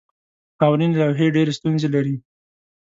[0.57, 2.15] خاورینې لوحې ډېرې ستونزې لري.